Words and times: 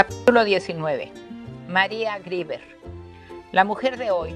Capítulo 0.00 0.44
19. 0.44 1.12
María 1.68 2.18
Grieber. 2.20 2.62
La 3.52 3.64
mujer 3.64 3.98
de 3.98 4.10
hoy 4.10 4.34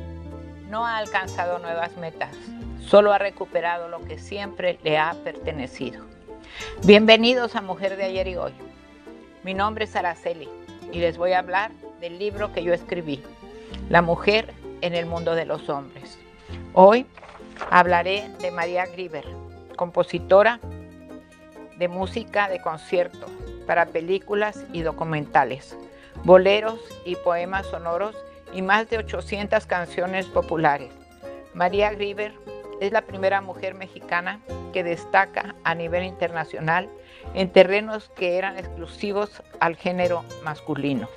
no 0.69 0.85
ha 0.87 0.99
alcanzado 0.99 1.59
nuevas 1.59 1.97
metas, 1.97 2.37
solo 2.87 3.15
ha 3.15 3.19
recuperado 3.19 3.89
lo 3.89 4.03
que 4.03 4.19
siempre 4.19 4.79
le 4.83 4.99
ha 4.99 5.15
pertenecido. 5.25 6.05
Bienvenidos 6.85 7.57
a 7.57 7.63
Mujer 7.63 7.97
de 7.97 8.05
ayer 8.05 8.29
y 8.29 8.37
hoy. 8.37 8.53
Mi 9.43 9.55
nombre 9.55 9.87
es 9.87 9.97
Araceli 9.97 10.51
y 10.93 10.99
les 10.99 11.17
voy 11.17 11.33
a 11.33 11.39
hablar 11.39 11.73
del 11.99 12.19
libro 12.19 12.53
que 12.53 12.63
yo 12.63 12.75
escribí, 12.75 13.23
La 13.89 14.03
mujer 14.03 14.53
en 14.83 14.95
el 14.95 15.07
mundo 15.07 15.35
de 15.35 15.47
los 15.47 15.71
hombres. 15.71 16.19
Hoy 16.75 17.07
hablaré 17.71 18.29
de 18.43 18.51
María 18.51 18.85
Grieber, 18.85 19.25
compositora 19.77 20.61
de 21.79 21.89
música 21.89 22.51
de 22.51 22.61
concierto 22.61 23.29
para 23.65 23.87
películas 23.87 24.65
y 24.73 24.83
documentales, 24.83 25.77
boleros 26.25 26.81
y 27.05 27.17
poemas 27.17 27.67
sonoros 27.67 28.17
y 28.53 28.63
más 28.63 28.89
de 28.89 28.99
800 28.99 29.67
canciones 29.67 30.27
populares. 30.27 30.93
María 31.55 31.93
Grieber 31.93 32.33
es 32.81 32.93
la 32.93 33.03
primera 33.03 33.41
mujer 33.41 33.75
mexicana 33.75 34.41
que 34.73 34.85
destaca 34.85 35.55
a 35.65 35.75
nivel 35.75 36.05
internacional 36.05 36.89
en 37.35 37.51
terrenos 37.51 38.11
que 38.17 38.39
eran 38.39 38.59
exclusivos 38.59 39.43
al 39.61 39.77
género 39.77 40.25
masculino. 40.43 41.09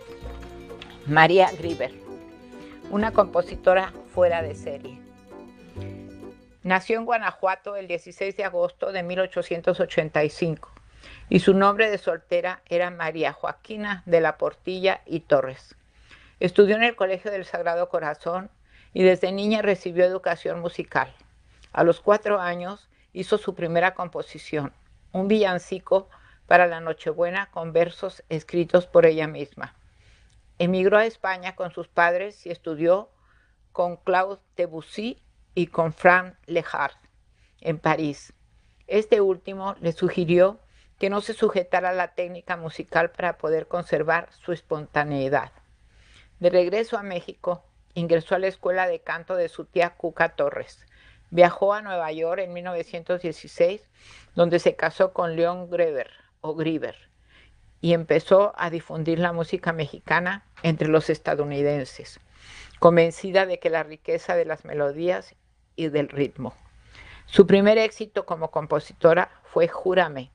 María 1.06 1.50
Grieber, 1.58 1.94
una 2.90 3.12
compositora 3.12 3.94
fuera 4.14 4.42
de 4.42 4.56
serie. 4.56 5.00
Nació 6.64 6.98
en 7.00 7.06
Guanajuato 7.06 7.76
el 7.76 7.88
16 7.88 8.36
de 8.36 8.44
agosto 8.44 8.92
de 8.92 9.04
1885 9.04 10.70
y 11.30 11.40
su 11.40 11.54
nombre 11.54 11.90
de 11.90 11.98
soltera 11.98 12.62
era 12.66 12.90
María 12.90 13.34
Joaquina 13.34 14.04
de 14.06 14.22
la 14.22 14.38
Portilla 14.38 15.02
y 15.06 15.22
Torres. 15.22 15.76
Estudió 16.40 16.76
en 16.76 16.84
el 16.84 16.96
Colegio 16.96 17.32
del 17.32 17.46
Sagrado 17.46 17.90
Corazón 17.90 18.50
y 18.94 19.04
desde 19.04 19.32
niña 19.32 19.62
recibió 19.62 20.06
educación 20.06 20.60
musical. 20.60 21.14
A 21.74 21.84
los 21.84 22.00
cuatro 22.00 22.40
años 22.40 22.90
hizo 23.14 23.38
su 23.38 23.56
primera 23.56 23.94
composición, 23.94 24.74
un 25.12 25.28
villancico 25.28 26.10
para 26.46 26.68
la 26.68 26.80
Nochebuena 26.80 27.50
con 27.52 27.74
versos 27.74 28.24
escritos 28.30 28.88
por 28.88 29.06
ella 29.06 29.28
misma. 29.28 29.76
Emigró 30.60 30.98
a 30.98 31.06
España 31.06 31.56
con 31.56 31.72
sus 31.72 31.88
padres 31.88 32.46
y 32.46 32.52
estudió 32.52 33.10
con 33.72 33.98
Claude 33.98 34.42
Debussy 34.56 35.22
y 35.54 35.68
con 35.68 35.94
Frank 35.94 36.36
Lehart 36.46 36.98
en 37.62 37.78
París. 37.80 38.34
Este 38.88 39.22
último 39.22 39.76
le 39.82 39.92
sugirió 39.92 40.60
que 41.00 41.10
no 41.10 41.22
se 41.22 41.34
sujetara 41.34 41.90
a 41.90 41.94
la 41.94 42.16
técnica 42.16 42.58
musical 42.58 43.12
para 43.12 43.38
poder 43.38 43.68
conservar 43.68 44.30
su 44.44 44.52
espontaneidad. 44.52 45.52
De 46.40 46.50
regreso 46.50 46.98
a 46.98 47.04
México, 47.04 47.64
ingresó 47.94 48.36
a 48.36 48.40
la 48.40 48.48
escuela 48.48 48.88
de 48.88 49.02
canto 49.02 49.36
de 49.36 49.50
su 49.50 49.66
tía 49.66 49.96
Cuca 49.96 50.30
Torres. 50.30 50.86
Viajó 51.30 51.74
a 51.74 51.82
Nueva 51.82 52.12
York 52.12 52.42
en 52.42 52.54
1916, 52.54 53.90
donde 54.36 54.60
se 54.60 54.76
casó 54.76 55.14
con 55.14 55.36
León 55.36 55.70
Greber 55.70 56.12
o 56.42 56.56
Grieber 56.56 57.08
y 57.82 57.94
empezó 57.94 58.54
a 58.58 58.70
difundir 58.70 59.20
la 59.20 59.34
música 59.34 59.74
mexicana 59.74 60.46
entre 60.64 60.88
los 60.88 61.10
estadounidenses, 61.10 62.20
convencida 62.80 63.46
de 63.46 63.60
que 63.60 63.70
la 63.70 63.84
riqueza 63.84 64.36
de 64.36 64.46
las 64.46 64.66
melodías 64.66 65.36
y 65.76 65.90
del 65.90 66.10
ritmo. 66.10 66.56
Su 67.26 67.46
primer 67.46 67.78
éxito 67.78 68.26
como 68.26 68.52
compositora 68.52 69.30
fue 69.44 69.68
Júrame, 69.68 70.32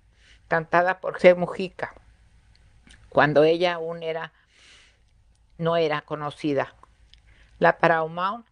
cantada 0.53 1.00
por 1.00 1.19
C. 1.19 1.34
Mujica, 1.34 1.95
cuando 3.08 3.42
ella 3.42 3.72
aún 3.72 4.03
era, 4.03 4.34
no 5.56 5.78
era 5.78 6.03
conocida. 6.03 6.75
La 7.59 7.78
Paramount 7.78 8.47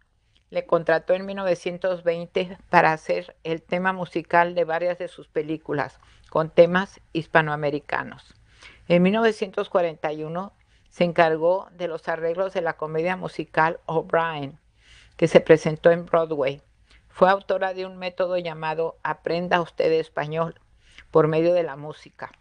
le 0.49 0.65
contrató 0.65 1.13
en 1.13 1.27
1920 1.27 2.57
para 2.71 2.95
hacer 2.95 3.37
el 3.45 3.61
tema 3.61 3.93
musical 3.93 4.55
de 4.55 4.65
varias 4.65 4.97
de 4.97 5.09
sus 5.09 5.29
películas, 5.29 6.01
con 6.31 6.49
temas 6.49 7.03
hispanoamericanos. 7.13 8.35
En 8.89 9.03
1941 9.03 10.55
se 10.89 11.05
encargó 11.05 11.69
de 11.73 11.87
los 11.87 12.09
arreglos 12.09 12.55
de 12.55 12.63
la 12.63 12.79
comedia 12.79 13.19
musical 13.19 13.79
O'Brien, 13.85 14.59
que 15.19 15.29
se 15.29 15.41
presentó 15.41 15.91
en 15.91 16.07
Broadway. 16.07 16.63
Fue 17.11 17.29
autora 17.29 17.75
de 17.75 17.85
un 17.85 17.99
método 17.99 18.39
llamado 18.39 18.97
Aprenda 19.03 19.61
usted 19.61 19.93
español, 19.93 20.59
por 21.11 21.29
medio 21.29 21.55
de 21.55 21.63
la 21.63 21.77
música, 21.77 22.33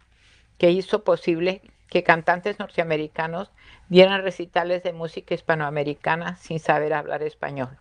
que 0.58 0.70
hizo 0.70 1.04
posible 1.04 1.62
que 1.88 2.04
cantantes 2.04 2.58
norteamericanos 2.58 3.50
dieran 3.88 4.22
recitales 4.22 4.82
de 4.82 4.92
música 4.92 5.34
hispanoamericana 5.34 6.36
sin 6.36 6.60
saber 6.60 6.94
hablar 6.94 7.22
español. 7.22 7.78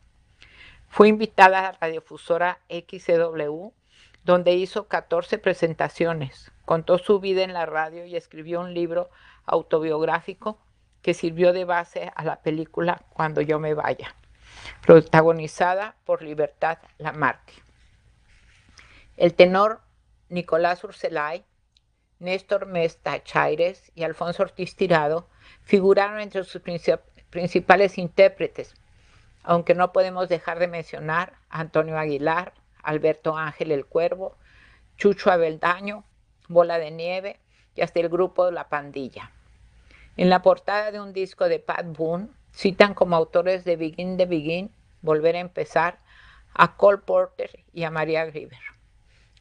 Fue 0.87 1.07
invitada 1.07 1.59
a 1.59 1.61
la 1.61 1.77
radiofusora 1.79 2.59
XCW, 2.69 3.69
donde 4.23 4.53
hizo 4.53 4.87
14 4.87 5.37
presentaciones, 5.37 6.51
contó 6.65 6.97
su 6.97 7.19
vida 7.19 7.43
en 7.43 7.53
la 7.53 7.67
radio 7.67 8.05
y 8.05 8.15
escribió 8.15 8.59
un 8.61 8.73
libro 8.73 9.09
autobiográfico 9.45 10.59
que 11.01 11.13
sirvió 11.13 11.53
de 11.53 11.65
base 11.65 12.11
a 12.15 12.23
la 12.23 12.41
película 12.41 13.03
Cuando 13.13 13.41
yo 13.41 13.59
me 13.59 13.73
vaya, 13.73 14.15
protagonizada 14.81 15.95
por 16.05 16.21
Libertad 16.21 16.79
Lamarque. 16.97 17.53
El 19.15 19.33
tenor 19.33 19.81
Nicolás 20.29 20.83
Urselay, 20.83 21.43
Néstor 22.19 22.65
Mesta 22.65 23.23
Chaires 23.23 23.91
y 23.95 24.03
Alfonso 24.03 24.43
Ortiz 24.43 24.75
Tirado 24.75 25.27
figuraron 25.63 26.19
entre 26.19 26.43
sus 26.43 26.61
principales 27.29 27.97
intérpretes, 27.97 28.75
aunque 29.43 29.73
no 29.73 29.91
podemos 29.91 30.29
dejar 30.29 30.59
de 30.59 30.67
mencionar 30.67 31.33
a 31.49 31.61
Antonio 31.61 31.97
Aguilar, 31.97 32.53
Alberto 32.83 33.37
Ángel 33.37 33.71
el 33.71 33.85
Cuervo, 33.85 34.37
Chucho 34.97 35.31
Abeldaño, 35.31 36.03
Bola 36.47 36.77
de 36.77 36.91
Nieve 36.91 37.39
y 37.75 37.81
hasta 37.81 37.99
el 37.99 38.09
grupo 38.09 38.51
La 38.51 38.69
Pandilla. 38.69 39.31
En 40.17 40.29
la 40.29 40.41
portada 40.41 40.91
de 40.91 40.99
un 40.99 41.13
disco 41.13 41.47
de 41.47 41.59
Pat 41.59 41.85
Boone 41.95 42.29
citan 42.53 42.93
como 42.93 43.15
autores 43.15 43.63
de 43.63 43.77
Begin 43.77 44.17
the 44.17 44.25
Begin, 44.25 44.71
Volver 45.01 45.37
a 45.37 45.39
empezar, 45.39 45.99
a 46.53 46.75
Cole 46.75 46.97
Porter 46.97 47.63
y 47.71 47.83
a 47.83 47.91
María 47.91 48.25
Grieber. 48.25 48.59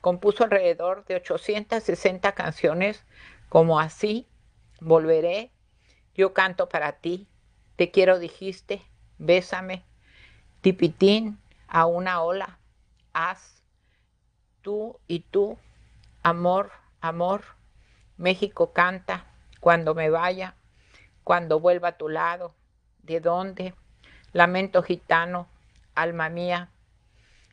Compuso 0.00 0.44
alrededor 0.44 1.04
de 1.06 1.16
860 1.16 2.32
canciones 2.32 3.04
como 3.48 3.81
Así, 3.81 4.28
Volveré, 4.81 5.50
Yo 6.14 6.32
canto 6.34 6.69
para 6.69 6.92
ti, 6.92 7.28
Te 7.76 7.91
quiero 7.91 8.19
dijiste, 8.19 8.82
Bésame, 9.19 9.84
Tipitín, 10.60 11.38
A 11.66 11.87
una 11.87 12.22
ola, 12.22 12.58
Haz, 13.12 13.62
Tú 14.62 14.98
y 15.08 15.20
tú, 15.20 15.58
Amor, 16.22 16.70
Amor, 17.00 17.42
México 18.16 18.72
canta, 18.72 19.26
Cuando 19.60 19.94
me 19.94 20.10
vaya, 20.10 20.54
Cuando 21.25 21.58
vuelva 21.58 21.88
a 21.88 21.98
tu 21.98 22.08
lado, 22.08 22.54
¿De 23.03 23.20
dónde? 23.20 23.75
Lamento 24.32 24.82
gitano, 24.82 25.48
alma 25.94 26.28
mía, 26.28 26.70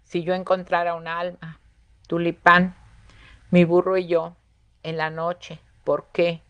si 0.04 0.24
yo 0.24 0.34
encontrara 0.34 0.94
un 0.94 1.08
alma, 1.08 1.60
tulipán, 2.08 2.76
mi 3.52 3.64
burro 3.66 3.98
y 3.98 4.08
yo, 4.08 4.36
en 4.84 4.98
la 4.98 5.10
noche, 5.10 5.60
¿por 5.84 6.08
qué? 6.12 6.42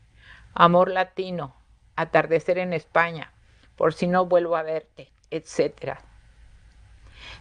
Amor 0.54 0.92
latino, 0.92 1.56
atardecer 1.96 2.58
en 2.58 2.74
España, 2.74 3.32
por 3.76 3.94
si 3.94 4.08
no 4.08 4.26
vuelvo 4.26 4.56
a 4.56 4.64
verte, 4.64 5.12
etc. 5.32 5.98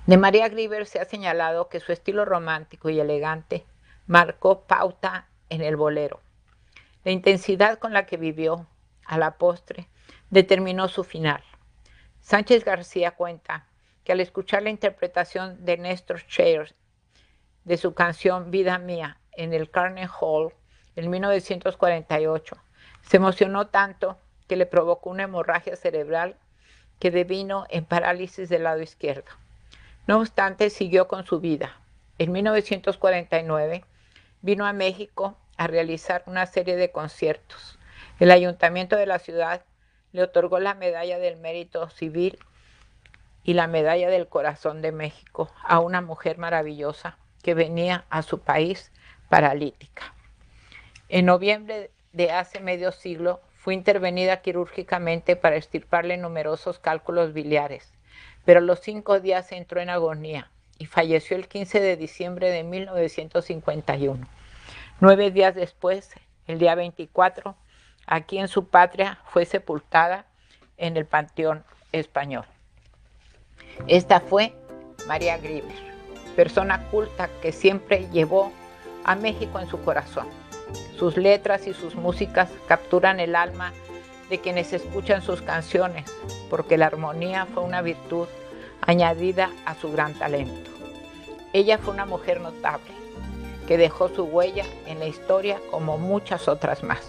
De 0.06 0.16
María 0.16 0.48
Grieber 0.48 0.86
se 0.86 1.00
ha 1.00 1.04
señalado 1.04 1.68
que 1.68 1.80
su 1.80 1.92
estilo 1.92 2.24
romántico 2.24 2.90
y 2.90 3.00
elegante 3.00 3.64
marcó 4.06 4.62
pauta 4.62 5.28
en 5.48 5.62
el 5.62 5.76
bolero. 5.76 6.20
La 7.04 7.12
intensidad 7.12 7.78
con 7.78 7.92
la 7.92 8.06
que 8.06 8.16
vivió 8.16 8.66
a 9.04 9.18
la 9.18 9.32
postre 9.32 9.88
determinó 10.30 10.88
su 10.88 11.04
final. 11.04 11.42
Sánchez 12.20 12.64
García 12.64 13.12
cuenta 13.12 13.66
que 14.02 14.12
al 14.12 14.20
escuchar 14.20 14.62
la 14.62 14.70
interpretación 14.70 15.64
de 15.64 15.76
Néstor 15.78 16.26
Chairs 16.26 16.74
de 17.64 17.76
su 17.76 17.94
canción 17.94 18.50
Vida 18.50 18.78
Mía 18.78 19.18
en 19.32 19.52
el 19.52 19.70
Carnegie 19.70 20.10
Hall 20.20 20.52
en 20.96 21.10
1948. 21.10 22.56
Se 23.02 23.16
emocionó 23.16 23.66
tanto 23.68 24.18
que 24.46 24.56
le 24.56 24.66
provocó 24.66 25.10
una 25.10 25.24
hemorragia 25.24 25.76
cerebral 25.76 26.36
que 26.98 27.10
devino 27.10 27.66
en 27.70 27.84
parálisis 27.84 28.48
del 28.48 28.64
lado 28.64 28.82
izquierdo. 28.82 29.30
No 30.06 30.18
obstante, 30.18 30.70
siguió 30.70 31.08
con 31.08 31.24
su 31.24 31.40
vida. 31.40 31.80
En 32.18 32.32
1949 32.32 33.84
vino 34.42 34.66
a 34.66 34.72
México 34.72 35.36
a 35.56 35.66
realizar 35.66 36.22
una 36.26 36.46
serie 36.46 36.76
de 36.76 36.90
conciertos. 36.90 37.78
El 38.20 38.30
ayuntamiento 38.30 38.96
de 38.96 39.06
la 39.06 39.18
ciudad 39.18 39.64
le 40.12 40.22
otorgó 40.22 40.60
la 40.60 40.74
medalla 40.74 41.18
del 41.18 41.36
mérito 41.36 41.88
civil 41.88 42.38
y 43.42 43.54
la 43.54 43.66
medalla 43.66 44.10
del 44.10 44.28
corazón 44.28 44.82
de 44.82 44.92
México 44.92 45.50
a 45.64 45.80
una 45.80 46.00
mujer 46.00 46.38
maravillosa 46.38 47.18
que 47.44 47.54
venía 47.54 48.06
a 48.10 48.22
su 48.22 48.40
país 48.40 48.90
paralítica. 49.28 50.12
En 51.08 51.26
noviembre 51.26 51.92
de 52.12 52.32
hace 52.32 52.58
medio 52.58 52.90
siglo 52.90 53.40
fue 53.56 53.74
intervenida 53.74 54.42
quirúrgicamente 54.42 55.36
para 55.36 55.56
extirparle 55.56 56.16
numerosos 56.16 56.78
cálculos 56.78 57.32
biliares, 57.32 57.92
pero 58.44 58.58
a 58.58 58.62
los 58.62 58.80
cinco 58.80 59.20
días 59.20 59.52
entró 59.52 59.80
en 59.80 59.90
agonía 59.90 60.50
y 60.78 60.86
falleció 60.86 61.36
el 61.36 61.46
15 61.46 61.80
de 61.80 61.96
diciembre 61.96 62.50
de 62.50 62.64
1951. 62.64 64.26
Nueve 65.00 65.30
días 65.30 65.54
después, 65.54 66.10
el 66.46 66.58
día 66.58 66.74
24, 66.74 67.56
aquí 68.06 68.38
en 68.38 68.48
su 68.48 68.68
patria 68.68 69.18
fue 69.26 69.44
sepultada 69.44 70.26
en 70.76 70.96
el 70.96 71.06
Panteón 71.06 71.64
Español. 71.92 72.46
Esta 73.86 74.20
fue 74.20 74.54
María 75.06 75.38
Grieber, 75.38 75.93
persona 76.34 76.86
culta 76.90 77.28
que 77.40 77.52
siempre 77.52 78.08
llevó 78.12 78.52
a 79.04 79.14
México 79.14 79.58
en 79.58 79.68
su 79.68 79.80
corazón. 79.82 80.26
Sus 80.98 81.16
letras 81.16 81.66
y 81.66 81.74
sus 81.74 81.94
músicas 81.94 82.50
capturan 82.68 83.20
el 83.20 83.36
alma 83.36 83.72
de 84.30 84.40
quienes 84.40 84.72
escuchan 84.72 85.22
sus 85.22 85.42
canciones, 85.42 86.04
porque 86.50 86.78
la 86.78 86.86
armonía 86.86 87.46
fue 87.46 87.62
una 87.62 87.82
virtud 87.82 88.26
añadida 88.80 89.50
a 89.66 89.74
su 89.74 89.92
gran 89.92 90.14
talento. 90.14 90.70
Ella 91.52 91.78
fue 91.78 91.94
una 91.94 92.06
mujer 92.06 92.40
notable, 92.40 92.90
que 93.66 93.78
dejó 93.78 94.08
su 94.08 94.24
huella 94.24 94.64
en 94.86 94.98
la 94.98 95.06
historia 95.06 95.60
como 95.70 95.98
muchas 95.98 96.48
otras 96.48 96.82
más. 96.82 97.00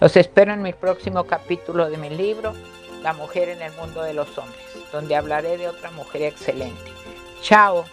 Los 0.00 0.16
espero 0.16 0.52
en 0.52 0.62
mi 0.62 0.72
próximo 0.72 1.24
capítulo 1.24 1.90
de 1.90 1.96
mi 1.96 2.10
libro, 2.10 2.54
La 3.02 3.12
mujer 3.12 3.48
en 3.48 3.62
el 3.62 3.72
mundo 3.72 4.02
de 4.02 4.14
los 4.14 4.36
hombres, 4.38 4.60
donde 4.92 5.16
hablaré 5.16 5.56
de 5.56 5.68
otra 5.68 5.90
mujer 5.90 6.22
excelente. 6.22 6.90
Chao. 7.42 7.84